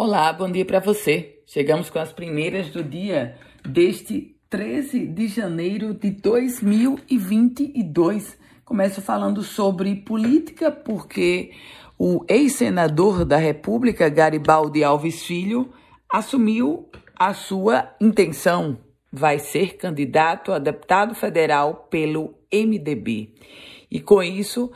[0.00, 1.40] Olá, bom dia para você.
[1.44, 3.36] Chegamos com as primeiras do dia
[3.68, 8.38] deste 13 de janeiro de 2022.
[8.64, 11.50] Começo falando sobre política, porque
[11.98, 15.72] o ex-senador da República, Garibaldi Alves Filho,
[16.08, 16.88] assumiu
[17.18, 18.78] a sua intenção.
[19.12, 23.34] Vai ser candidato a deputado federal pelo MDB.
[23.90, 24.70] E com isso,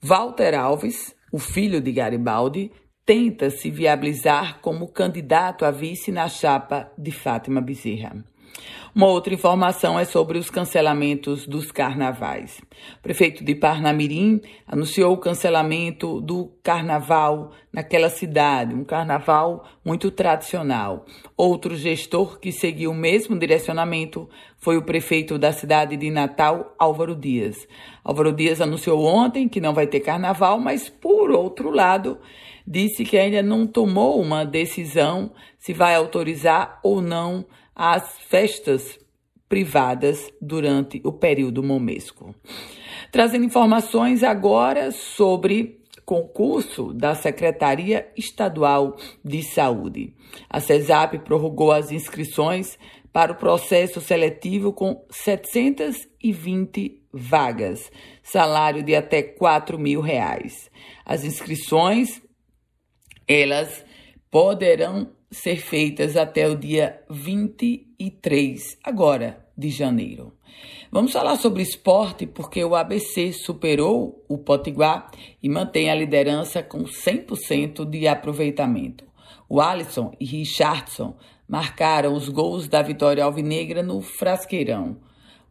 [0.00, 2.70] Walter Alves, o filho de Garibaldi,
[3.08, 8.22] tenta se viabilizar como candidato a vice na chapa de Fátima Bezerra.
[8.94, 12.60] Uma outra informação é sobre os cancelamentos dos carnavais.
[12.98, 21.06] O prefeito de Parnamirim anunciou o cancelamento do carnaval naquela cidade, um carnaval muito tradicional.
[21.34, 24.28] Outro gestor que seguiu o mesmo direcionamento
[24.58, 27.66] foi o prefeito da cidade de Natal, Álvaro Dias.
[28.04, 32.18] Álvaro Dias anunciou ontem que não vai ter carnaval, mas por outro lado,
[32.68, 38.98] disse que ainda não tomou uma decisão se vai autorizar ou não as festas
[39.48, 42.34] privadas durante o período momesco.
[43.10, 50.12] Trazendo informações agora sobre concurso da Secretaria Estadual de Saúde.
[50.48, 52.78] A CESAP prorrogou as inscrições
[53.10, 57.90] para o processo seletivo com 720 vagas,
[58.22, 60.70] salário de até 4 mil reais.
[61.06, 62.20] As inscrições
[63.28, 63.84] elas
[64.30, 70.32] poderão ser feitas até o dia 23 agora de janeiro.
[70.90, 75.10] Vamos falar sobre esporte porque o ABC superou o Potiguar
[75.42, 79.04] e mantém a liderança com 100% de aproveitamento.
[79.46, 81.14] O Alisson e Richardson
[81.46, 84.96] marcaram os gols da vitória alvinegra no Frasqueirão.